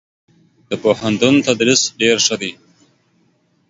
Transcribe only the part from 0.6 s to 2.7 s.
دپوهنتون تدريس ډير ښه دی.